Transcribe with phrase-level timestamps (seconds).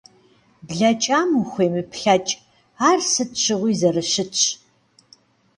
[0.67, 2.31] Блэкӏам ухуемыплъэкӏ,
[2.89, 4.41] ар сыт щыгъуи зэрыщытщ.